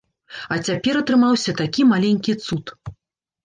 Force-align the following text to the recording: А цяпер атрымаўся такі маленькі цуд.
А 0.53 0.57
цяпер 0.69 0.99
атрымаўся 1.03 1.55
такі 1.61 1.87
маленькі 1.93 2.39
цуд. 2.45 2.65